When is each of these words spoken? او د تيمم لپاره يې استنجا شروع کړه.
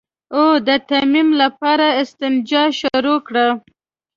او 0.37 0.45
د 0.67 0.69
تيمم 0.89 1.29
لپاره 1.41 1.85
يې 1.91 1.97
استنجا 2.01 2.63
شروع 2.79 3.19
کړه. 3.27 3.47